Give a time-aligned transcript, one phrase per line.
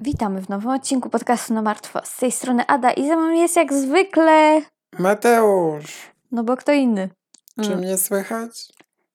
[0.00, 2.00] Witamy w nowym odcinku podcastu na martwo.
[2.04, 4.60] Z tej strony Ada i ze mną jest jak zwykle...
[4.98, 6.10] Mateusz!
[6.32, 7.08] No bo kto inny?
[7.62, 7.78] Czy Mm.
[7.78, 8.68] mnie słychać?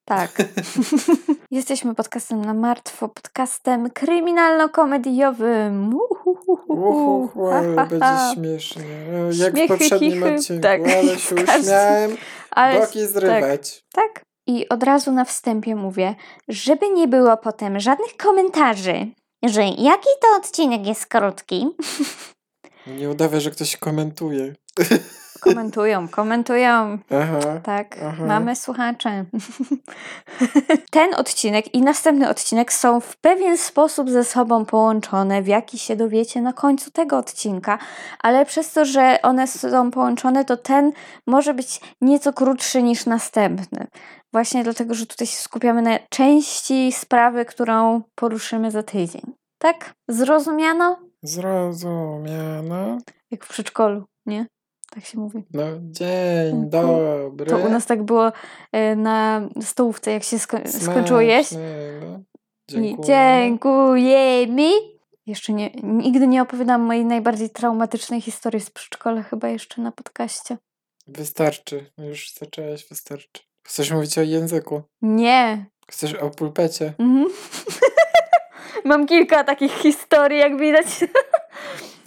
[0.06, 0.32] Tak.
[1.52, 5.94] Jesteśmy podcastem na martwo, podcastem kryminalno-komediowym.
[6.12, 7.24] Uhuhuhu.
[7.24, 8.84] Uhu, ale będzie śmiesznie.
[9.12, 12.18] No, Jak w Śmiechy, poprzednim chichy, odcinku, tak, ale się w uśmiałem,
[12.52, 13.84] Ale boki zrywać.
[13.94, 14.25] tak.
[14.48, 16.16] I od razu na wstępie mówię,
[16.48, 19.08] żeby nie było potem żadnych komentarzy,
[19.44, 21.68] że jaki to odcinek jest krótki.
[23.00, 24.56] Nie udawaj, że ktoś komentuje.
[25.46, 26.98] Komentują, komentują.
[27.12, 27.60] Aha.
[27.64, 28.26] Tak, Aha.
[28.26, 29.26] mamy słuchacze.
[30.92, 35.96] Ten odcinek i następny odcinek są w pewien sposób ze sobą połączone, w jaki się
[35.96, 37.78] dowiecie na końcu tego odcinka,
[38.20, 40.92] ale przez to, że one są połączone, to ten
[41.28, 43.88] może być nieco krótszy niż następny.
[44.36, 49.22] Właśnie dlatego, że tutaj się skupiamy na części sprawy, którą poruszymy za tydzień.
[49.58, 49.94] Tak?
[50.08, 51.00] Zrozumiano?
[51.24, 52.98] Zrozumiano.
[53.32, 54.48] Jak w przedszkolu, nie?
[54.90, 55.44] Tak się mówi.
[55.54, 56.70] No, dzień Mhm.
[56.70, 57.46] dobry.
[57.46, 58.32] To u nas tak było
[58.72, 61.52] e, na stołówce, jak się sko- skończyło jeść.
[61.52, 61.56] I
[62.72, 63.08] Dziękuję.
[63.08, 64.70] Dziękujemy.
[65.26, 70.58] Jeszcze nie, nigdy nie opowiadam mojej najbardziej traumatycznej historii z przedszkola, chyba jeszcze na podcaście.
[71.08, 71.92] Wystarczy.
[71.98, 73.44] Już zaczęłaś, wystarczy.
[73.66, 74.82] Chcesz mówić o języku?
[75.02, 75.66] Nie.
[75.92, 76.94] Chcesz o pulpecie?
[77.00, 77.26] Mhm.
[78.86, 80.86] Mam kilka takich historii, jak widać.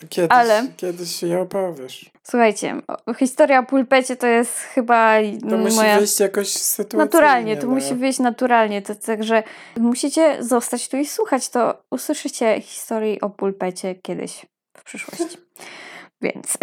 [0.08, 2.10] Kiedyś, Ale- kiedyś je opowiesz.
[2.22, 2.74] Słuchajcie,
[3.18, 5.14] historia o pulpecie to jest chyba
[5.50, 5.98] To musi moja...
[5.98, 7.04] wyjść jakoś sytuacyjnie.
[7.04, 8.82] Naturalnie, to musi wyjść naturalnie.
[8.82, 9.42] To, także
[9.76, 15.38] musicie zostać tu i słuchać, to usłyszycie historię o pulpecie kiedyś w przyszłości.
[16.22, 16.58] Więc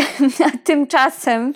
[0.46, 1.54] a tymczasem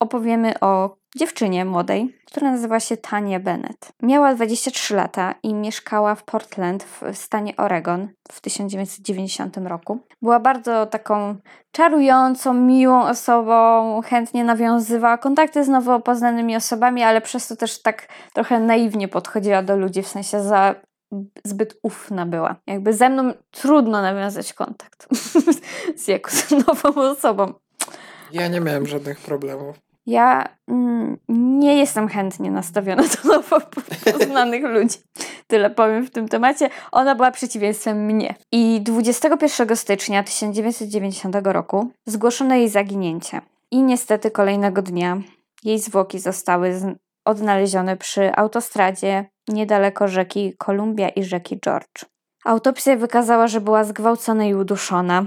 [0.00, 3.92] opowiemy o dziewczynie młodej, która nazywa się Tania Bennett.
[4.02, 9.98] Miała 23 lata i mieszkała w Portland w stanie Oregon w 1990 roku.
[10.22, 11.36] Była bardzo taką
[11.72, 18.08] czarującą, miłą osobą, chętnie nawiązywała kontakty z nowo poznanymi osobami, ale przez to też tak
[18.32, 20.74] trochę naiwnie podchodziła do ludzi, w sensie za
[21.44, 22.56] zbyt ufna była.
[22.66, 25.08] Jakby ze mną trudno nawiązać kontakt
[26.02, 27.52] z jakąś nową osobą.
[28.34, 29.76] Ja nie miałem żadnych problemów.
[30.06, 33.60] Ja mm, nie jestem chętnie nastawiona do nowo
[34.12, 34.98] poznanych ludzi.
[35.46, 36.68] Tyle powiem w tym temacie.
[36.92, 38.34] Ona była przeciwieństwem mnie.
[38.52, 43.40] I 21 stycznia 1990 roku zgłoszono jej zaginięcie.
[43.70, 45.18] I niestety kolejnego dnia
[45.64, 52.04] jej zwłoki zostały odnalezione przy autostradzie niedaleko rzeki Kolumbia i rzeki George.
[52.44, 55.24] Autopsja wykazała, że była zgwałcona i uduszona.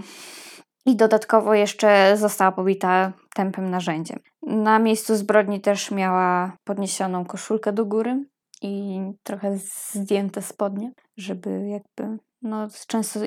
[0.87, 4.19] I dodatkowo jeszcze została pobita tępym narzędziem.
[4.41, 8.25] Na miejscu zbrodni też miała podniesioną koszulkę do góry
[8.61, 9.57] i trochę
[9.93, 13.19] zdjęte spodnie, żeby jakby, no często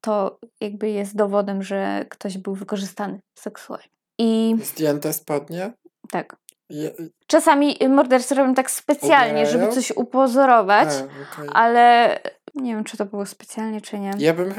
[0.00, 3.88] to jakby jest dowodem, że ktoś był wykorzystany seksualnie.
[4.18, 5.72] I Zdjęte spodnie?
[6.10, 6.36] tak.
[6.70, 6.90] Je...
[7.26, 11.50] Czasami mordercy robią tak specjalnie, żeby coś upozorować, A, okej.
[11.52, 12.18] ale
[12.54, 14.10] nie wiem, czy to było specjalnie, czy nie.
[14.18, 14.54] Ja bym...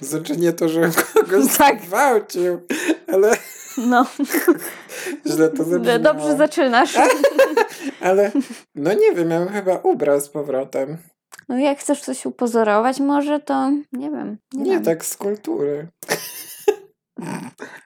[0.00, 1.80] Znaczy nie to, żebym kogoś Tak.
[1.82, 2.60] gwałcił,
[3.12, 3.30] ale
[3.78, 4.06] No,
[5.26, 5.98] źle to zabrzmiało.
[5.98, 6.94] dobrze zaczynasz.
[8.00, 8.32] Ale
[8.74, 10.96] no nie wiem, ja bym chyba ubrał z powrotem.
[11.48, 14.38] No jak chcesz coś upozorować może, to nie wiem.
[14.52, 15.88] Nie, Nie, tak z kultury.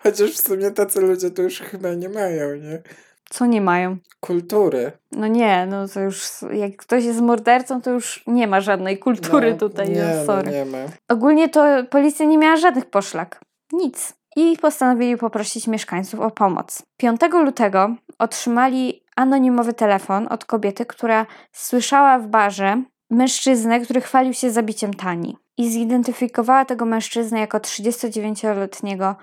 [0.03, 2.83] Chociaż w sumie tacy ludzie to już chyba nie mają, nie?
[3.31, 3.97] Co nie mają?
[4.21, 4.93] Kultury.
[5.13, 9.51] No nie, no to już jak ktoś jest mordercą, to już nie ma żadnej kultury
[9.53, 10.51] No, tutaj, nie, no, sorry.
[10.51, 10.79] No, nie ma.
[11.09, 13.41] Ogólnie to policja nie miała żadnych poszlak.
[13.73, 14.15] Nic.
[14.37, 16.83] I postanowili poprosić mieszkańców o pomoc.
[16.97, 24.51] 5 lutego otrzymali anonimowy telefon od kobiety, która słyszała w barze mężczyznę, który chwalił się
[24.51, 25.37] zabiciem Tani.
[25.59, 29.17] I zidentyfikowała tego mężczyznę jako 39-letniego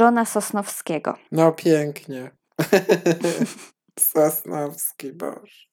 [0.00, 1.14] Johna Sosnowskiego.
[1.32, 2.30] No pięknie.
[4.12, 5.68] Sosnowski, boże.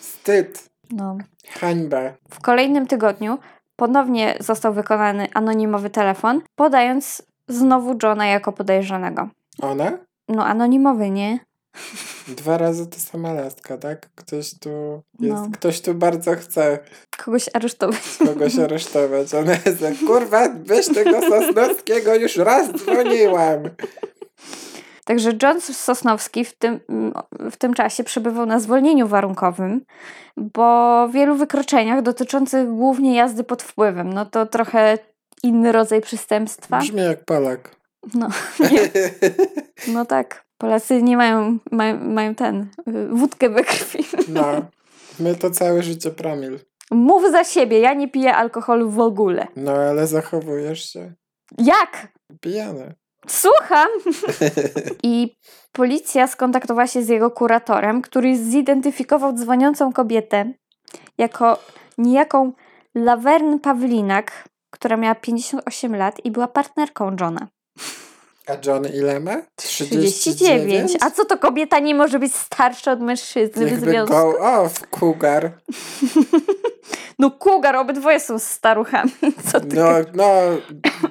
[0.00, 0.68] Wstyd.
[0.90, 1.18] No.
[1.48, 2.00] Hańba.
[2.30, 3.38] W kolejnym tygodniu
[3.76, 9.28] ponownie został wykonany anonimowy telefon, podając znowu Johna jako podejrzanego.
[9.62, 9.98] Ona?
[10.28, 11.38] No, anonimowy, nie?
[12.36, 14.08] Dwa razy ta sama laska, tak?
[14.14, 15.48] Ktoś tu jest, No.
[15.52, 16.78] ktoś tu bardzo chce
[17.24, 18.16] Kogoś aresztować.
[18.26, 19.34] kogoś aresztować.
[19.34, 23.62] Ona jest kurwa, weź tego Sosnowskiego, już raz dzwoniłam.
[25.04, 26.80] Także John Sosnowski w tym,
[27.50, 29.84] w tym czasie przebywał na zwolnieniu warunkowym,
[30.36, 34.98] bo w wielu wykroczeniach dotyczących głównie jazdy pod wpływem, no to trochę
[35.42, 36.78] inny rodzaj przestępstwa.
[36.78, 37.76] Brzmi jak Polak.
[38.14, 38.28] No,
[38.72, 38.90] nie,
[39.92, 40.44] no tak.
[40.58, 44.04] Polacy nie mają, mają, mają ten, y, wódkę we krwi.
[44.28, 44.46] No.
[45.20, 46.58] My to całe życie promil.
[46.90, 49.46] Mów za siebie, ja nie piję alkoholu w ogóle.
[49.56, 51.12] No ale zachowujesz się
[51.58, 52.08] Jak?
[52.40, 52.94] pijany.
[53.26, 53.88] Słucham!
[55.02, 55.36] I
[55.72, 60.52] policja skontaktowała się z jego kuratorem, który zidentyfikował dzwoniącą kobietę
[61.18, 61.58] jako
[61.98, 62.52] niejaką
[62.94, 67.48] Laverne Pawlinak, która miała 58 lat i była partnerką Johna.
[68.46, 69.36] A John ile ma?
[69.56, 70.92] 39.
[71.00, 74.14] A co to kobieta nie może być starsza od mężczyzny w Jakby związku?
[74.16, 75.50] go off, cougar.
[77.18, 79.10] No kugar, obydwoje są staruchami.
[79.52, 79.76] Co ty?
[79.76, 79.84] No,
[80.14, 80.30] no,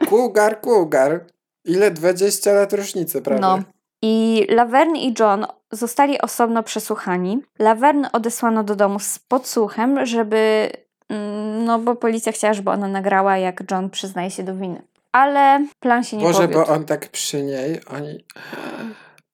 [0.10, 1.26] cougar, cougar.
[1.66, 1.92] Ile?
[1.92, 3.58] 20 lat różnicy, prawda?
[3.58, 3.64] No.
[4.02, 7.42] I Laverne i John zostali osobno przesłuchani.
[7.60, 10.70] Laverne odesłano do domu z podsłuchem, żeby.
[11.10, 14.82] mm, No, bo policja chciała, żeby ona nagrała, jak John przyznaje się do winy.
[15.12, 16.54] Ale plan się nie Boże, powiódł.
[16.66, 18.26] bo on tak przy niej, oni...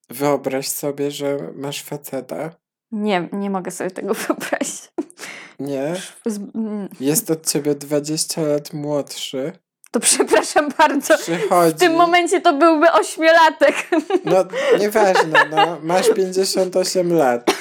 [0.09, 2.49] Wyobraź sobie, że masz faceta.
[2.91, 4.91] Nie, nie mogę sobie tego wyobrazić.
[5.59, 5.93] Nie?
[6.55, 9.51] Mm, Jest od ciebie 20 lat młodszy.
[9.91, 11.17] To przepraszam bardzo.
[11.17, 11.75] Przychodzi.
[11.75, 13.75] W tym momencie to byłby ośmiolatek.
[14.25, 14.45] No,
[14.79, 15.77] nieważne, no.
[15.83, 17.51] Masz 58 lat.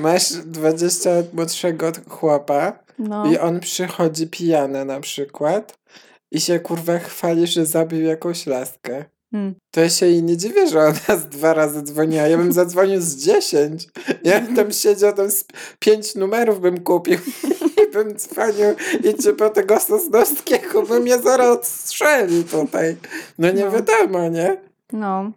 [0.00, 3.26] Masz 20 lat młodszego chłopa No.
[3.32, 5.78] i on przychodzi pijany na przykład
[6.30, 9.04] i się kurwa chwali, że zabił jakąś laskę.
[9.32, 9.54] Mm.
[9.70, 12.26] To ja się jej nie dziwię, że ona z dwa razy dzwoniła.
[12.26, 13.88] Ja bym zadzwonił z dziesięć.
[14.24, 15.44] Ja bym tam siedział, tam z
[15.78, 17.18] pięć numerów bym kupił
[17.92, 22.96] bym dzwonił idźcie po tego Sosnowskiego, bym mnie zaraz odstrzelił tutaj.
[23.38, 23.70] No nie No.
[23.70, 24.56] wiadomo, nie?
[24.92, 25.30] No.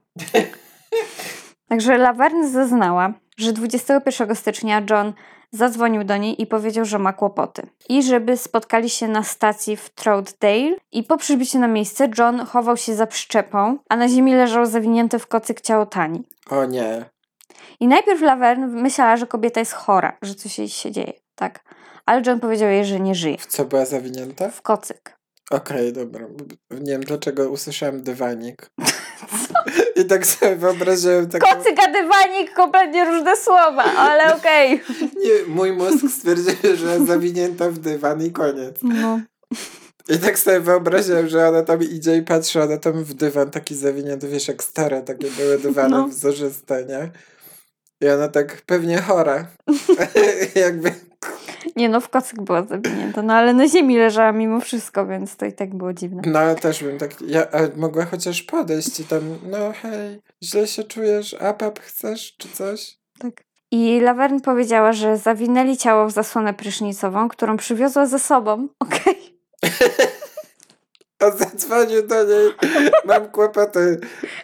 [1.69, 5.13] Także Laverne zeznała, że 21 stycznia John
[5.51, 7.61] zadzwonił do niej i powiedział, że ma kłopoty.
[7.89, 12.77] I żeby spotkali się na stacji w Troutdale i po przybyciu na miejsce John chował
[12.77, 16.23] się za przyczepą, a na ziemi leżał zawinięty w kocyk ciało Tani.
[16.49, 17.05] O nie.
[17.79, 21.63] I najpierw Laverne myślała, że kobieta jest chora, że coś jej się dzieje, tak.
[22.05, 23.37] Ale John powiedział jej, że nie żyje.
[23.37, 24.49] W co była zawinięta?
[24.49, 25.17] W kocyk.
[25.51, 26.27] Okej, dobra.
[26.71, 28.69] Nie wiem dlaczego usłyszałem dywanik.
[30.01, 31.47] I tak sobie wyobraziłem taką...
[31.47, 34.81] Kocyk a dywanik, kompletnie różne słowa, ale okej.
[35.23, 38.75] Nie, mój mózg stwierdził, że zawinięta w dywan i koniec.
[38.81, 39.19] No.
[40.09, 43.75] I tak sobie wyobraziłem, że ona tam idzie i patrzy, ona tam w dywan taki
[43.75, 46.07] zawinięty, wiesz, jak stare takie były dywany No.
[46.07, 47.11] wzorzyste, nie?
[48.07, 49.47] I ona tak pewnie chora.
[50.55, 50.91] Jakby...
[51.75, 55.45] Nie no, w kocyk była zawinięta, no ale na ziemi leżała mimo wszystko, więc to
[55.45, 56.21] i tak było dziwne.
[56.25, 57.21] No ale też bym tak...
[57.21, 62.97] Ja mogła chociaż podejść i tam, no hej, źle się czujesz, apap chcesz, czy coś?
[63.19, 63.43] Tak.
[63.71, 68.67] I Laverne powiedziała, że zawinęli ciało w zasłonę prysznicową, którą przywiozła ze sobą.
[68.79, 69.39] Okej.
[71.19, 72.51] A zadzwonił do niej,
[73.05, 73.99] mam kłopoty,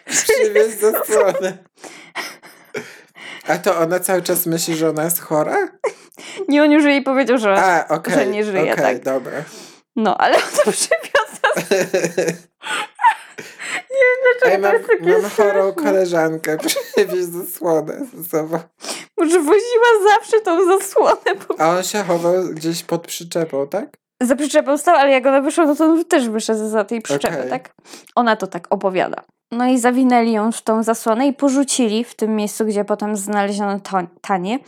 [0.06, 1.58] przywieź zasłonę.
[3.48, 5.68] A to ona cały czas myśli, że ona jest chora?
[6.48, 7.54] Nie, on już jej powiedział, że...
[7.54, 9.04] A, okej, że nie żyje, okej, tak.
[9.04, 9.42] dobra.
[9.96, 11.78] No, ale ona przywiozła...
[14.44, 18.58] Ej, to mam, jest takie mam chorą koleżankę, przywieź zasłonę ze sobą.
[19.18, 21.34] Może woziła zawsze tą zasłonę.
[21.48, 21.60] Po...
[21.60, 23.96] A on się chował gdzieś pod przyczepą, tak?
[24.22, 27.38] Za przyczepą stał, ale jak ona wyszła, no to on też wyszedł za tej przyczepy,
[27.38, 27.50] Okej.
[27.50, 27.74] tak?
[28.14, 29.22] Ona to tak opowiada.
[29.52, 33.80] No i zawinęli ją w tą zasłonę i porzucili w tym miejscu, gdzie potem znaleziono
[33.80, 34.58] to, Tanię.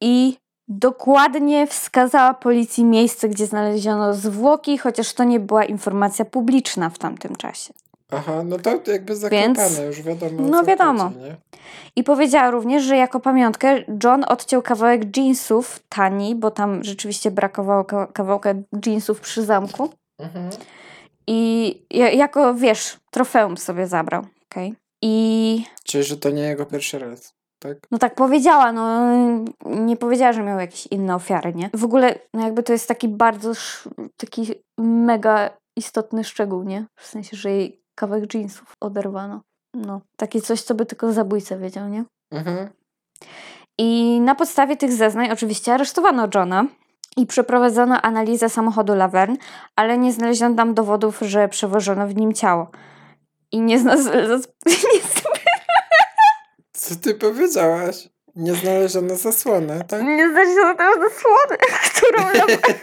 [0.00, 0.36] I
[0.68, 7.36] dokładnie wskazała policji miejsce, gdzie znaleziono zwłoki, chociaż to nie była informacja publiczna w tamtym
[7.36, 7.72] czasie.
[8.12, 10.42] Aha, no to jakby zakopane, Więc- już wiadomo.
[10.50, 11.04] no wiadomo.
[11.04, 11.34] Chodzi?
[11.96, 17.84] I powiedziała również, że jako pamiątkę John odciął kawałek jeansów Tani, bo tam rzeczywiście brakowało
[17.84, 18.54] ka- kawałka
[18.86, 19.88] jeansów przy zamku.
[20.18, 20.50] Mhm.
[21.26, 24.22] I ja- jako, wiesz, trofeum sobie zabrał.
[24.50, 24.74] okej?
[25.02, 27.78] I Czyli, że to nie jego pierwszy raz, tak?
[27.90, 29.00] no tak powiedziała, no
[29.64, 31.70] nie powiedziała, że miał jakieś inne ofiary, nie?
[31.74, 33.52] W ogóle no jakby to jest taki bardzo,
[34.16, 34.46] taki
[34.78, 36.86] mega istotny szczegół, nie?
[37.00, 39.40] W sensie, że jej kawałek jeansów oderwano.
[39.74, 42.04] No, takie coś, co by tylko zabójca wiedział, nie?
[42.30, 42.68] Mhm.
[43.78, 46.66] I na podstawie tych zeznań oczywiście aresztowano Johna
[47.16, 49.36] i przeprowadzono analizę samochodu Laverne,
[49.76, 52.70] ale nie znaleziono tam dowodów, że przewożono w nim ciało.
[53.52, 53.94] I nie, zna,
[54.66, 55.00] nie,
[56.84, 58.08] Co ty powiedziałaś?
[58.36, 60.02] Nie znaleziono zasłonę, tak?
[60.02, 61.56] nie znaleziono też zasłony,
[61.96, 62.74] którą Laverne...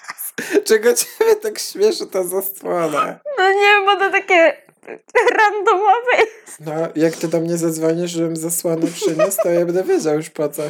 [0.68, 3.18] Czego ciebie tak śmieszy ta zasłona?
[3.38, 4.56] No nie wiem, bo to takie
[5.38, 6.60] randomowe jest.
[6.60, 10.48] No, jak ty do mnie zadzwonisz, żebym zasłonę przyniósł, to ja będę wiedział już po
[10.48, 10.62] co.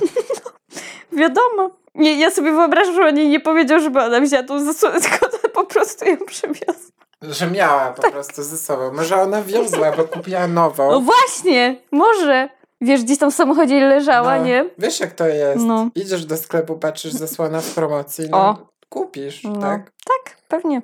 [1.21, 1.71] Wiadomo.
[1.95, 5.39] Nie, ja sobie wyobrażam, że on jej nie powiedział, żeby ona wzięła tą zasłonę, tylko
[5.49, 6.97] po prostu ją przywiozła.
[7.23, 8.93] Że miała po prostu ze sobą.
[8.93, 10.91] Może ona wiozła, bo kupiła nową.
[10.91, 12.57] No właśnie, może.
[12.81, 14.71] Wiesz, gdzieś tam w samochodzie leżała, No, nie?
[14.79, 15.65] Wiesz jak to jest.
[15.65, 15.89] No.
[15.95, 18.67] Idziesz do sklepu, patrzysz zasłona w promocji, no O.
[18.89, 19.61] kupisz, No.
[19.61, 19.83] tak?
[19.85, 20.83] Tak, pewnie.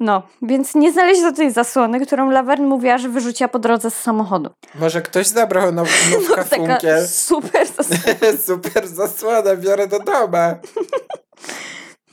[0.00, 4.50] No, więc nie znaleziono tej zasłony, którą Laverne mówiła, że wyrzuciła po drodze z samochodu.
[4.74, 5.72] Może ktoś zabrał
[6.28, 7.08] Taka funkiel.
[7.08, 8.38] super zasłona.
[8.46, 10.36] Super zasłona, biorę do domu.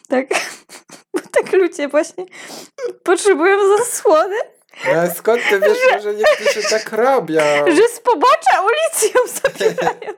[0.10, 0.28] Tak.
[1.14, 2.26] Bo tak ludzie właśnie
[3.04, 4.36] potrzebują zasłony,
[4.86, 7.42] No, skąd ty wiesz, że niektórzy tak robią?
[7.68, 10.14] że z pobocza ulicy ją zabierają.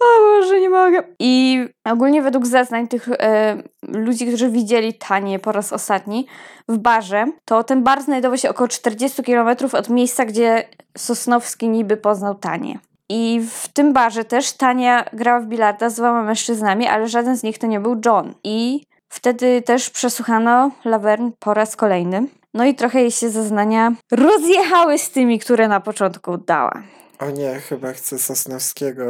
[0.00, 1.02] O Boże, nie mogę.
[1.18, 6.26] I ogólnie według zeznań tych e, ludzi, którzy widzieli Tanię po raz ostatni
[6.68, 11.96] w barze, to ten bar znajdował się około 40 km od miejsca, gdzie Sosnowski niby
[11.96, 12.78] poznał Tanię.
[13.08, 17.42] I w tym barze też Tania grała w bilarda z dwoma mężczyznami, ale żaden z
[17.42, 18.34] nich to nie był John.
[18.44, 22.26] I wtedy też przesłuchano Laverne po raz kolejny.
[22.58, 26.82] No i trochę jej się zeznania rozjechały z tymi, które na początku dała.
[27.18, 29.04] O nie, chyba chcę Sosnowskiego.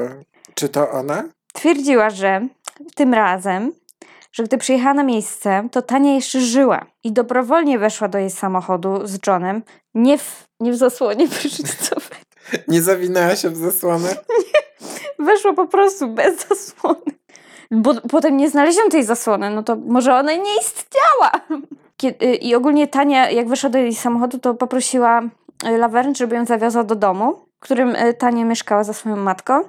[0.55, 1.25] Czy to ona?
[1.53, 2.49] Twierdziła, że
[2.95, 3.73] tym razem,
[4.33, 9.07] że gdy przyjechała na miejsce, to Tania jeszcze żyła i dobrowolnie weszła do jej samochodu
[9.07, 9.63] z Johnem,
[9.95, 12.19] nie w, nie w zasłonie prysznicowej.
[12.69, 14.17] Nie zawinęła się w zasłonę?
[15.19, 17.13] Weszła po prostu bez zasłony.
[17.71, 21.61] Bo potem nie znaleziono tej zasłony, no to może ona nie istniała.
[22.01, 25.23] Kiedy, I ogólnie Tania, jak weszła do jej samochodu, to poprosiła
[25.69, 29.61] y, Laverne, żeby ją zawiozła do domu, w którym y, Tania mieszkała ze swoją matką.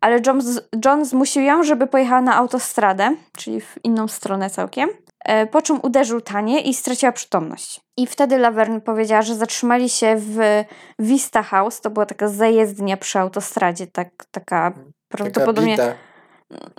[0.00, 0.40] Ale John,
[0.84, 4.88] John zmusił ją, żeby pojechała na autostradę, czyli w inną stronę całkiem.
[5.24, 7.80] E, Po czym uderzył Tanię i straciła przytomność.
[7.96, 10.38] I wtedy Laverne powiedziała, że zatrzymali się w
[10.98, 11.80] Vista House.
[11.80, 14.72] To była taka zajezdnia przy autostradzie, tak, taka
[15.08, 15.76] prawdopodobnie.
[15.76, 15.94] Taka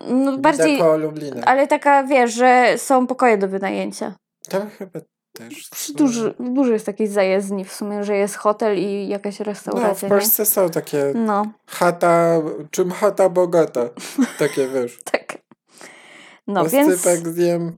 [0.07, 0.79] no, bida, bardziej.
[0.79, 1.41] koło Lublina.
[1.45, 4.13] Ale taka wiesz, że są pokoje do wynajęcia.
[4.49, 4.99] Tam chyba
[5.33, 5.71] też.
[5.95, 10.07] Duży, duży jest takiej zajezdni w sumie, że jest hotel i jakaś No, w restauracja.
[10.07, 10.15] nie?
[10.15, 13.89] Polsce są takie No, chata, czym chata bogata.
[14.39, 14.99] Takie wiesz.
[15.11, 15.37] tak.
[16.47, 17.77] No więc zjem,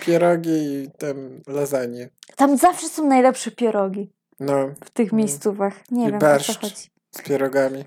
[0.00, 2.08] pierogi i tam lasagne.
[2.36, 5.16] tam zawsze są najlepsze pierogi No, w tych Mm.
[5.18, 5.74] miejscówach.
[5.90, 6.90] Nie I wiem, o co chodzi.
[7.10, 7.84] z pierogami.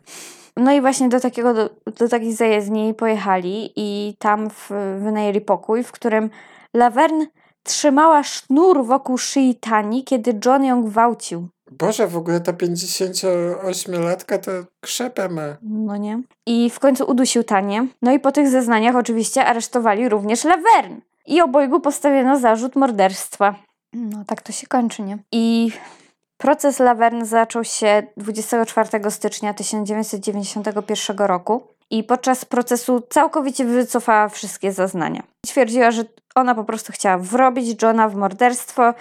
[0.58, 4.70] No i właśnie do takiego, do, do takiej zajezdni pojechali i tam w,
[5.04, 6.30] wynajęli pokój, w którym
[6.74, 7.28] Laverne
[7.63, 11.48] trzymała sznur wokół szyi Tani, kiedy John ją gwałcił.
[11.72, 14.51] Boże, w ogóle ta 58-latka to
[14.82, 15.41] krzepę ma.
[15.62, 16.22] No nie.
[16.46, 17.88] I w końcu udusił Tanię.
[18.01, 21.01] No i po tych zeznaniach oczywiście aresztowali również Laverne.
[21.25, 23.56] I obojgu postawiono zarzut morderstwa.
[23.94, 25.18] No tak to się kończy, nie?
[25.32, 25.72] I
[26.38, 31.63] proces Laverne zaczął się 24 stycznia 1991 roku.
[31.89, 35.24] I podczas procesu całkowicie wycofała wszystkie zeznania.
[35.46, 36.03] Twierdziła, że
[36.36, 38.94] ona po prostu chciała wrobić Johna w morderstwo,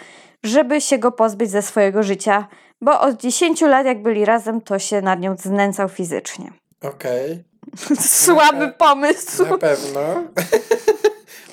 [0.42, 2.48] żeby się go pozbyć ze swojego życia,
[2.80, 6.52] bo od 10 lat, jak byli razem, to się nad nią znęcał fizycznie.
[6.82, 7.44] Okej,
[8.24, 9.46] Słaby pomysł.
[9.46, 10.00] na pewno.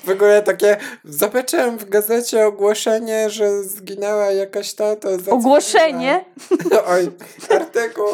[0.04, 5.40] W ogóle takie, zobaczyłem w gazecie ogłoszenie, że zginęła jakaś ta, to zadzwoniłam.
[5.40, 6.24] Ogłoszenie.
[6.86, 7.10] Oj,
[7.50, 8.04] artykuł.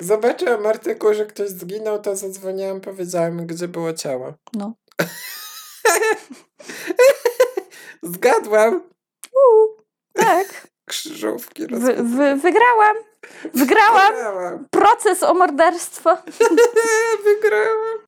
[0.00, 4.32] Zobaczyłem artykuł, że ktoś zginął, to zadzwoniłem, powiedziałem, gdzie było ciało.
[4.52, 4.72] No.
[8.02, 8.82] Zgadłam.
[10.12, 10.66] Tak.
[10.88, 12.96] Krzyżówki Wy, wy, wygrałam.
[13.54, 14.66] Wygrałam Wygrałam.
[14.70, 16.16] proces o morderstwo.
[17.24, 17.98] Wygrałam.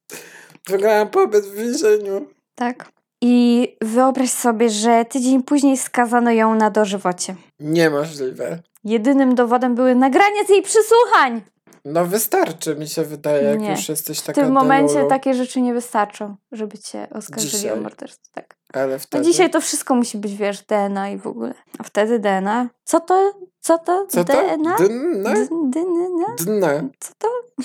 [0.69, 2.27] Wygrałam pobyt w więzieniu.
[2.55, 2.89] Tak.
[3.23, 7.35] I wyobraź sobie, że tydzień później skazano ją na dożywocie.
[7.61, 8.59] Niemożliwe.
[8.85, 11.43] Jedynym dowodem były nagrania z jej przysłuchań.
[11.93, 13.71] No wystarczy, mi się wydaje, jak Nie.
[13.71, 15.09] już jesteś W taka tym momencie delulu.
[15.11, 17.73] takie rzeczy nie wystarczą, żeby cię oskarżyli Dzisiaj.
[17.73, 18.31] o morderstwo.
[18.35, 18.57] Tak.
[18.75, 19.25] Ale No wtedy...
[19.25, 21.55] dzisiaj to wszystko musi być, wiesz, DNA i w ogóle.
[21.79, 22.69] A wtedy DNA.
[22.85, 23.33] Co to?
[23.61, 24.07] Co to?
[24.09, 24.33] Co to?
[24.33, 24.77] DNA?
[24.77, 25.35] Dna?
[25.35, 26.35] D- DNA?
[26.39, 26.89] Dna.
[27.01, 27.29] Co to?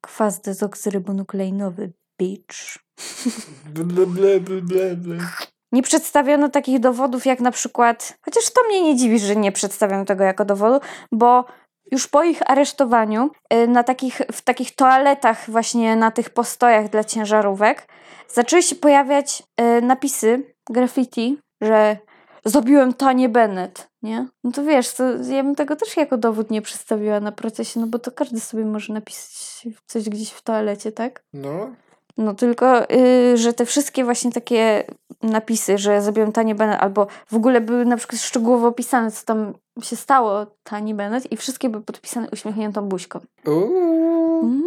[0.00, 2.78] Kwas dezoksyrybonukleinowny, bitch.
[3.74, 5.18] Ble, ble, ble, ble, ble.
[5.72, 10.04] Nie przedstawiono takich dowodów jak na przykład, chociaż to mnie nie dziwi, że nie przedstawiono
[10.04, 11.44] tego jako dowodu, bo
[11.92, 17.04] już po ich aresztowaniu y, na takich, w takich toaletach właśnie na tych postojach dla
[17.04, 17.88] ciężarówek
[18.28, 21.96] zaczęły się pojawiać y, napisy, graffiti, że
[22.44, 24.28] zabiłem Tanię Bennett, nie?
[24.44, 27.86] No to wiesz, to ja bym tego też jako dowód nie przedstawiła na procesie, no
[27.86, 31.22] bo to każdy sobie może napisać coś gdzieś w toalecie, tak?
[31.32, 31.70] No,
[32.18, 34.84] No tylko, y, że te wszystkie właśnie takie
[35.22, 39.52] napisy, że zabiłem Tanię Bennett, albo w ogóle były na przykład szczegółowo opisane, co tam
[39.82, 43.20] się stało Tani Bennett i wszystkie były podpisane uśmiechniętą buźką.
[43.46, 44.62] Mm.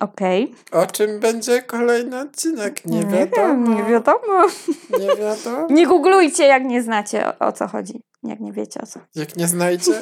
[0.00, 0.54] Okej.
[0.72, 2.84] O czym będzie kolejny odcinek?
[2.84, 3.74] Nie wiem, wiadomo.
[3.74, 4.46] Nie wiadomo.
[5.00, 5.66] Nie wiadomo.
[5.70, 8.02] Nie googlujcie, jak nie znacie o, o co chodzi.
[8.22, 9.00] jak nie wiecie o co.
[9.14, 9.92] Jak nie znajdzie?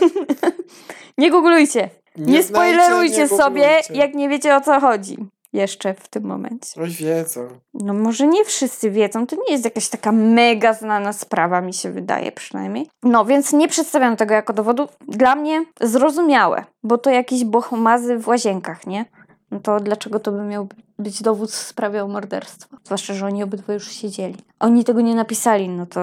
[1.18, 1.90] Nie googlujcie.
[2.16, 5.16] Nie, Nie spoilerujcie nie sobie, jak nie wiecie o co chodzi.
[5.54, 6.80] Jeszcze w tym momencie.
[6.80, 7.48] Oj, wiedzą.
[7.74, 11.90] No może nie wszyscy wiedzą, to nie jest jakaś taka mega znana sprawa, mi się
[11.90, 12.88] wydaje przynajmniej.
[13.02, 14.88] No więc nie przedstawiam tego jako dowodu.
[15.08, 19.04] Dla mnie zrozumiałe, bo to jakieś bohomazy w łazienkach, nie?
[19.50, 20.68] No to dlaczego to by miał
[20.98, 22.76] być dowód w sprawie o morderstwo?
[22.84, 24.36] Zwłaszcza, że oni obydwoje już siedzieli.
[24.60, 26.00] Oni tego nie napisali, no to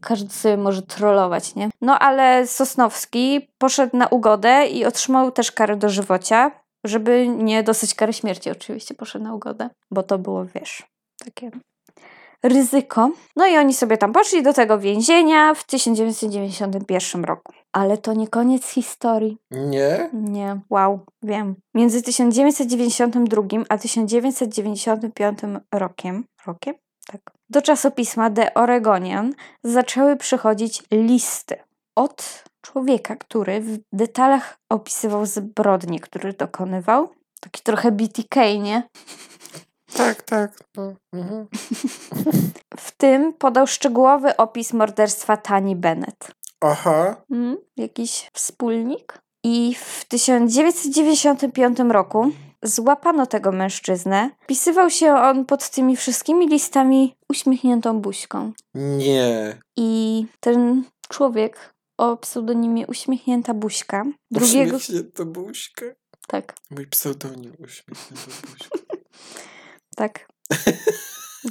[0.00, 1.70] każdy sobie może trollować, nie?
[1.80, 6.50] No ale Sosnowski poszedł na ugodę i otrzymał też karę dożywocia,
[6.84, 10.82] żeby nie dostać kary śmierci oczywiście poszedł na ugodę, bo to było, wiesz,
[11.24, 11.50] takie
[12.44, 13.10] ryzyko.
[13.36, 17.52] No i oni sobie tam poszli do tego więzienia w 1991 roku.
[17.72, 19.38] Ale to nie koniec historii.
[19.50, 20.10] Nie?
[20.12, 21.56] Nie, wow, wiem.
[21.74, 25.38] Między 1992 a 1995
[25.72, 26.74] rokiem, rokiem?
[27.06, 27.20] Tak.
[27.50, 31.56] Do czasopisma The Oregonian zaczęły przychodzić listy
[31.96, 37.08] od człowieka, który w detalach opisywał zbrodnie, które dokonywał.
[37.40, 38.88] Taki trochę BTK, nie?
[39.96, 40.58] Tak, tak.
[40.76, 40.94] No.
[41.14, 41.46] Mhm.
[42.76, 46.30] W tym podał szczegółowy opis morderstwa Tani Bennett.
[46.60, 47.16] Aha.
[47.30, 49.18] Mm, jakiś wspólnik.
[49.44, 52.30] I w 1995 roku
[52.62, 54.30] złapano tego mężczyznę.
[54.46, 58.52] Pisywał się on pod tymi wszystkimi listami uśmiechniętą buźką.
[58.74, 59.56] Nie.
[59.76, 64.76] I ten człowiek o pseudonimie Uśmiechnięta Buźka, drugiego...
[64.76, 65.86] Uśmiechnięta buźka.
[66.26, 68.78] Tak, Mój pseudonim uśmiechnięta buźka.
[69.96, 70.28] tak.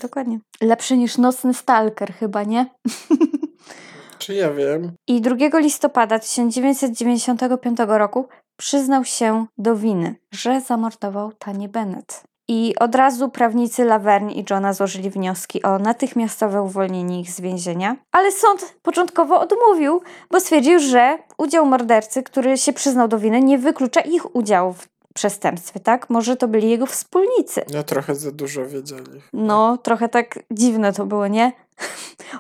[0.01, 0.39] Dokładnie.
[0.61, 2.65] Lepszy niż Nocny Stalker chyba, nie?
[4.19, 4.91] Czy ja wiem?
[5.07, 12.23] I 2 listopada 1995 roku przyznał się do winy, że zamordował Tanię Bennett.
[12.47, 17.95] I od razu prawnicy Laverne i Johna złożyli wnioski o natychmiastowe uwolnienie ich z więzienia,
[18.11, 23.57] ale sąd początkowo odmówił, bo stwierdził, że udział mordercy, który się przyznał do winy, nie
[23.57, 26.09] wyklucza ich udziału w przestępstwie, tak?
[26.09, 27.61] Może to byli jego wspólnicy.
[27.73, 29.21] No trochę za dużo wiedzieli.
[29.33, 31.51] No, trochę tak dziwne to było, nie?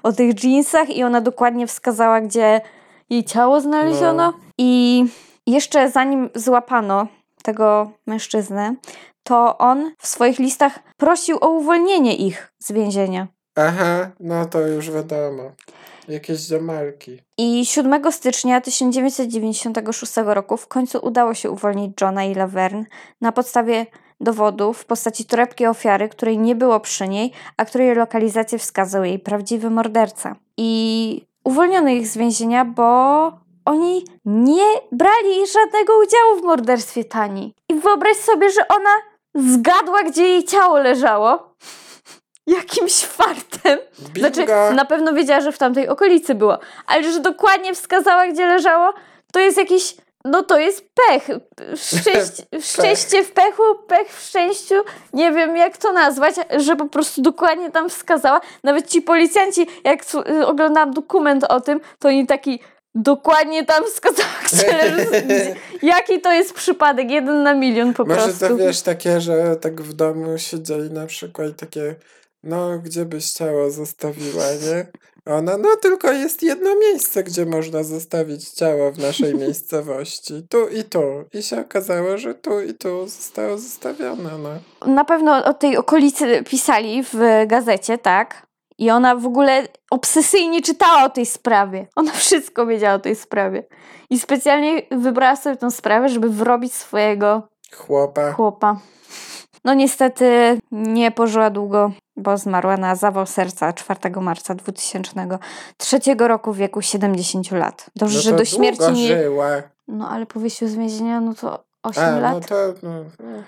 [0.03, 2.61] o tych jeansach i ona dokładnie wskazała, gdzie
[3.09, 4.31] jej ciało znaleziono.
[4.31, 4.33] No.
[4.57, 5.03] I
[5.47, 7.07] jeszcze zanim złapano
[7.43, 8.75] tego mężczyznę,
[9.23, 13.27] to on w swoich listach prosił o uwolnienie ich z więzienia.
[13.55, 15.43] Aha, no to już wiadomo.
[16.07, 17.19] Jakieś ziomalki.
[17.37, 22.85] I 7 stycznia 1996 roku w końcu udało się uwolnić Johna i Laverne
[23.21, 23.85] na podstawie
[24.19, 29.19] dowodów w postaci torebki ofiary, której nie było przy niej, a której lokalizację wskazał jej
[29.19, 30.35] prawdziwy morderca.
[30.57, 37.55] I uwolniono ich z więzienia, bo oni nie brali żadnego udziału w morderstwie Tani.
[37.69, 38.89] I wyobraź sobie, że ona
[39.35, 41.53] zgadła, gdzie jej ciało leżało.
[42.47, 43.79] Jakimś fartem.
[44.19, 44.45] Znaczy,
[44.75, 48.93] na pewno wiedziała, że w tamtej okolicy było, ale że dokładnie wskazała, gdzie leżało,
[49.33, 49.95] to jest jakiś.
[50.25, 51.27] No to jest pech.
[51.75, 54.75] Szczęście, szczęście w pechu, pech w szczęściu.
[55.13, 58.41] Nie wiem, jak to nazwać, że po prostu dokładnie tam wskazała.
[58.63, 62.59] Nawet ci policjanci, jak s- oglądałam dokument o tym, to oni taki.
[62.95, 63.83] Dokładnie tam
[64.53, 65.07] leży.
[65.81, 67.11] Jaki to jest przypadek?
[67.11, 68.47] Jeden na milion po Może prostu.
[68.47, 71.95] to wiesz takie, że tak w domu siedzieli na przykład takie,
[72.43, 74.85] no gdzie byś ciało zostawiła, nie?
[75.25, 80.33] Ona, no tylko jest jedno miejsce, gdzie można zostawić ciało w naszej miejscowości.
[80.49, 81.01] Tu i tu.
[81.33, 84.59] I się okazało, że tu i tu zostało zostawione, no.
[84.93, 87.15] na pewno o tej okolicy pisali w
[87.47, 88.47] gazecie, tak?
[88.77, 91.87] I ona w ogóle obsesyjnie czytała o tej sprawie.
[91.95, 93.63] Ona wszystko wiedziała o tej sprawie.
[94.09, 98.31] I specjalnie wybrała sobie tą sprawę, żeby wrobić swojego Chłopa.
[98.31, 98.77] chłopa.
[99.65, 106.57] No niestety nie pożyła długo, bo zmarła na zawał serca 4 marca 2003 roku w
[106.57, 107.85] wieku 70 lat.
[107.95, 109.07] Dobrze, No że do śmierci nie...
[109.07, 109.47] żyła.
[109.87, 112.47] No ale po wyjściu z więzienia, no to 8 A, no lat.
[112.47, 113.43] to, no, no.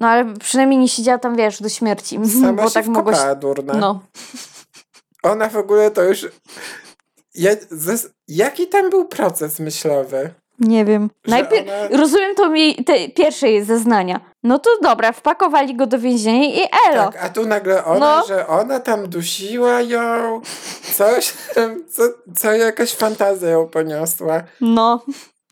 [0.00, 2.18] No ale przynajmniej nie siedziała tam, wiesz, do śmierci.
[2.40, 3.74] Sama bo się tak durna.
[3.74, 4.00] No.
[5.22, 6.26] Ona w ogóle to już...
[7.34, 10.30] Ja, zas- jaki tam był proces myślowy?
[10.60, 11.10] Nie wiem.
[11.26, 14.20] Najpierw ona- rozumiem to jej, te pierwsze jej zeznania.
[14.42, 17.12] No to dobra, wpakowali go do więzienia i elo.
[17.12, 18.26] Tak, a tu nagle ona, No.
[18.26, 20.40] że ona tam dusiła ją,
[20.96, 21.32] coś
[21.90, 22.02] co,
[22.36, 24.42] co jakaś fantazja ją poniosła.
[24.60, 25.02] No,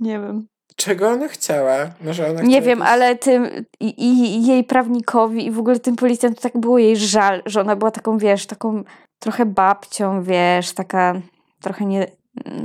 [0.00, 0.46] nie wiem.
[0.76, 1.76] Czego ona chciała?
[2.00, 3.48] Może ona Nie wiem, ale tym
[3.80, 7.76] i, i jej prawnikowi i w ogóle tym policjantom tak było jej żal, że ona
[7.76, 8.84] była taką, wiesz, taką
[9.18, 11.14] trochę babcią, wiesz, taka
[11.62, 12.06] trochę nie,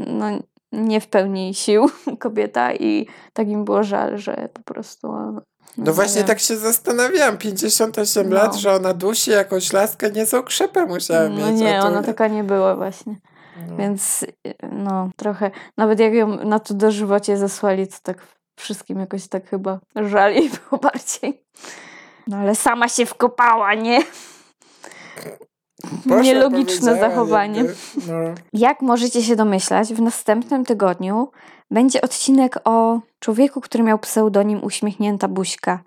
[0.08, 0.26] no,
[0.72, 1.86] nie w pełni sił
[2.20, 5.08] kobieta i tak im było żal, że po prostu...
[5.12, 5.42] No,
[5.78, 6.28] No właśnie nie.
[6.28, 8.36] tak się zastanawiałam, 58 No.
[8.36, 11.60] lat, że ona dusi jakąś laskę, niezłą krzepę musiała No mieć.
[11.62, 13.16] nie, a tu- ona taka nie była właśnie.
[13.68, 13.78] No.
[13.78, 18.28] Więc y, no, trochę, nawet jak ją na to dożywocie zesłali, to tak
[18.60, 21.44] wszystkim jakoś tak chyba żali było bardziej.
[22.28, 24.00] No ale sama się wkopała, nie?
[26.04, 27.64] Poszła, Nielogiczne zachowanie.
[28.08, 28.14] No.
[28.54, 31.28] Jak możecie się domyślać, w następnym tygodniu
[31.72, 35.80] będzie odcinek o człowieku, który miał pseudonim Uśmiechnięta Buźka.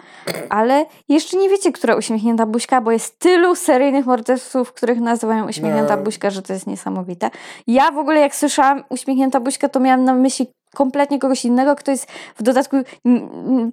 [0.48, 5.96] Ale jeszcze nie wiecie, która Uśmiechnięta Buźka, bo jest tylu seryjnych morderców, których nazywają Uśmiechnięta
[5.96, 6.02] No.
[6.02, 7.30] Buźka, że to jest niesamowite.
[7.66, 11.90] Ja w ogóle jak słyszałam Uśmiechnięta Buźka, to miałam na myśli kompletnie kogoś innego, kto
[11.90, 12.06] jest
[12.36, 12.76] w dodatku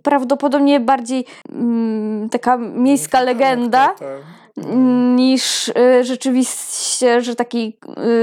[0.03, 3.95] prawdopodobnie bardziej mm, taka miejska legenda.
[4.57, 4.75] No.
[5.15, 7.77] niż y, rzeczywiście, że taki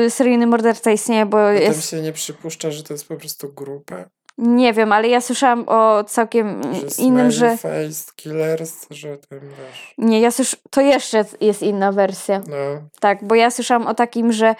[0.06, 3.52] y, seryjny morderca istnieje, bo Potem jest, się nie przypuszcza, że to jest po prostu
[3.52, 4.04] grupa.
[4.38, 9.94] Nie wiem, ale ja słyszałam o całkiem Że innym, że face killers, że tam wiesz.
[9.98, 10.56] nie, ja słysz...
[10.70, 12.42] to jeszcze jest inna wersja.
[12.48, 12.56] No,
[13.00, 14.54] Tak, bo ja słyszałam o takim, że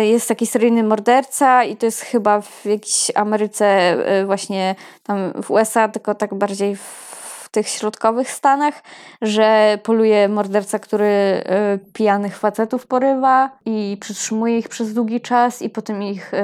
[0.00, 5.42] y, jest taki seryjny morderca i to jest chyba w jakiejś Ameryce y, właśnie tam
[5.42, 7.13] w USA, tylko tak bardziej w
[7.54, 8.82] tych środkowych Stanach,
[9.22, 15.70] że poluje morderca, który y, pijanych facetów porywa i przytrzymuje ich przez długi czas i
[15.70, 16.38] potem ich y,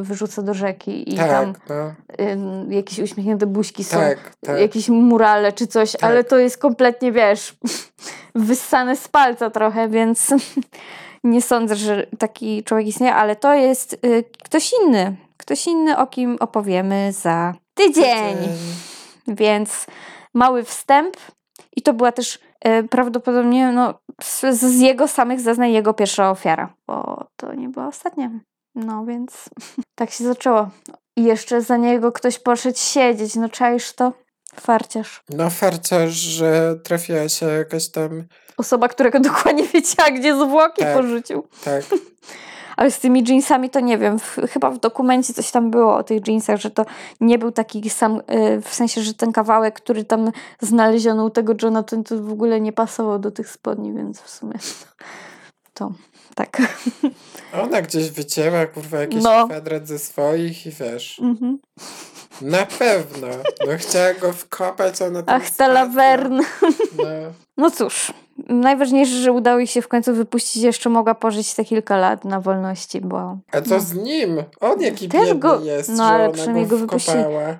[0.00, 1.88] wyrzuca do rzeki i tam tak, no,
[2.70, 4.60] y, jakieś uśmiechnięte buźki są tak, tak.
[4.60, 6.04] jakieś murale czy coś, Tak.
[6.04, 7.56] ale to jest kompletnie, wiesz,
[8.34, 10.34] wyssane z palca trochę, więc
[11.24, 15.16] nie sądzę, że taki człowiek istnieje, ale to jest y, ktoś inny.
[15.36, 18.36] Ktoś inny, o kim opowiemy za tydzień.
[19.28, 19.86] Więc
[20.34, 21.16] mały wstęp
[21.76, 26.74] i to była też y, prawdopodobnie no, z, z jego samych zeznań jego pierwsza ofiara,
[26.86, 28.30] bo to nie była ostatnia.
[28.74, 29.44] No więc
[29.98, 30.68] tak się zaczęło.
[31.16, 34.12] I jeszcze za niego ktoś poszedł siedzieć, no czaisz to?
[34.60, 35.22] Farciarz.
[35.28, 38.24] No farciarz, że trafiła się jakaś tam,
[38.56, 40.96] Osoba, którego dokładnie wiedziała, gdzie zwłoki Tak.
[40.96, 41.46] porzucił.
[41.64, 41.84] tak,
[42.80, 44.18] Ale z tymi jeansami to nie wiem.
[44.18, 46.86] W, chyba w dokumencie coś tam było o tych jeansach, że to
[47.20, 51.54] nie był taki sam, y, w sensie, że ten kawałek, który tam znaleziono u tego
[51.62, 54.54] Jonathan, to w ogóle nie pasował do tych spodni, więc w sumie
[55.74, 55.92] to
[56.34, 56.62] tak.
[57.62, 59.46] ona gdzieś wycięła, kurwa, jakiś No.
[59.46, 61.58] kwadrat ze swoich i wiesz, Mhm.
[62.42, 63.26] na pewno,
[63.66, 66.42] no chciała go wkopać, a ona tam Ach, ta lawerna.
[66.98, 67.04] No,
[67.56, 68.12] No cóż,
[68.48, 72.40] najważniejsze, że udało jej się w końcu wypuścić, jeszcze mogła pożyć te kilka lat na
[72.40, 73.80] wolności, bo a co No.
[73.80, 74.42] z nim?
[74.60, 77.18] On jaki Też biedny go- jest, no, że ale ona przynajmniej go go wypuścili.
[77.22, 77.58] wkopała.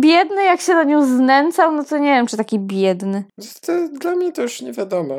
[0.00, 3.24] biedny, jak się na nią znęcał, no to nie wiem, czy taki biedny.
[3.66, 5.14] To, dla mnie to już nie wiadomo.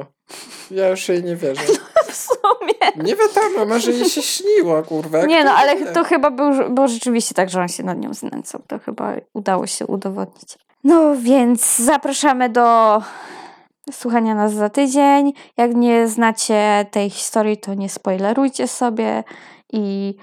[0.72, 1.62] Ja już jej nie wierzę.
[2.12, 3.06] W sumie.
[3.08, 5.26] Nie wiadomo, może jej się śniło, kurwa.
[5.26, 8.62] Nie no, ale to chyba był, było rzeczywiście tak, że on się nad nią znęcał.
[8.68, 10.58] To chyba udało się udowodnić.
[10.84, 13.02] No więc zapraszamy do
[13.92, 15.34] słuchania nas za tydzień.
[15.58, 19.24] Jak nie znacie tej historii, to nie spoilerujcie sobie
[19.74, 20.16] i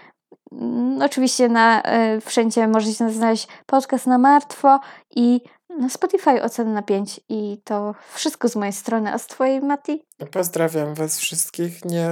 [0.52, 1.82] mm, oczywiście na
[2.16, 4.80] y, wszędzie możecie znaleźć podcast na martwo
[5.16, 5.40] i
[5.78, 10.04] na Spotify oceny na 5 i to wszystko z mojej strony, a z twojej Mati?
[10.32, 11.84] Pozdrawiam was wszystkich.
[11.84, 12.10] Nie,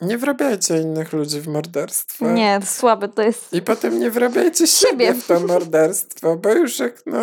[0.00, 2.30] nie wrabiajcie innych ludzi w morderstwo.
[2.30, 3.52] Nie, słabe to jest.
[3.52, 5.20] I potem nie wrabiajcie siebie Siebie.
[5.20, 7.18] w to morderstwo, bo już jak no...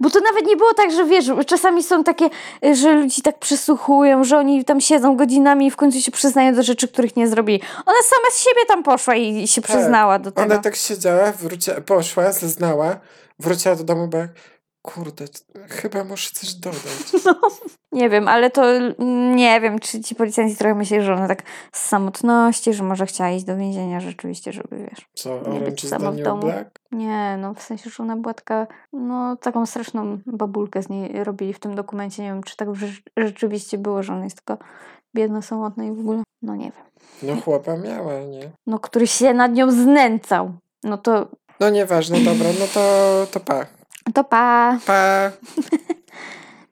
[0.00, 2.30] Bo to nawet nie było tak, że wiesz, czasami są takie,
[2.64, 6.54] y, że ludzi tak przysłuchują, że oni tam siedzą godzinami i w końcu się przyznają
[6.54, 7.60] do rzeczy, których nie zrobili.
[7.86, 10.54] Ona sama z siebie tam poszła i się przyznała do tego.
[10.54, 13.00] Ona tak siedziała, wróciła, poszła, zeznała,
[13.38, 14.30] wróciła do domu, bo jak,
[14.84, 15.24] kurde,
[15.68, 17.12] chyba muszę coś dodać.
[17.92, 18.62] Nie wiem, ale to
[19.34, 21.42] nie wiem, czy ci policjanci trochę myśleli, że ona tak
[21.72, 25.08] z samotności, że może chciała iść do więzienia rzeczywiście, żeby wiesz.
[25.14, 26.42] Co, być is the sama w domu.
[26.42, 26.80] Black?
[26.92, 31.52] Nie, no w sensie, że ona była taka, no taką straszną babulkę z niej robili
[31.52, 32.22] w tym dokumencie.
[32.22, 34.64] Nie wiem, czy tak rze- rzeczywiście było, że ona jest tylko
[35.14, 36.22] biedna, samotna i w ogóle.
[36.42, 36.84] No nie wiem.
[37.36, 38.50] No chłopa miała, nie?
[38.66, 40.52] No, który się nad nią znęcał.
[40.84, 41.26] No to,
[41.60, 42.80] No nieważne, dobra, no to,
[43.32, 43.66] to pa.
[44.12, 44.78] To pa.
[44.84, 45.32] Pa!